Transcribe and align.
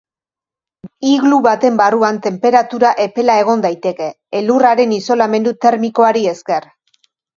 Iglu 1.09 1.37
baten 1.47 1.75
barruan 1.81 2.17
tenperatura 2.23 2.93
epela 3.05 3.35
egon 3.43 3.61
daiteke, 3.67 4.07
elurraren 4.41 4.97
isolamendu 4.97 5.55
termikoari 5.67 6.25
esker. 6.33 6.67